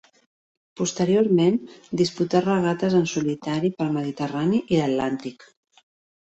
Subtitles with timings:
[0.79, 1.59] Posteriorment,
[2.01, 5.47] disputà regates en solitari pel Mediterrani i l'Atlàntic.